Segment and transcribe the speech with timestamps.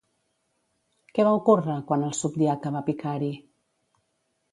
[1.17, 3.29] Què va ocórrer quan el subdiaca va picar-hi?